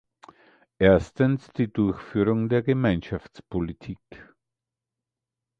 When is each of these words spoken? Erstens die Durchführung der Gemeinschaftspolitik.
Erstens 0.79 1.49
die 1.55 1.71
Durchführung 1.71 2.49
der 2.49 2.63
Gemeinschaftspolitik. 2.63 3.99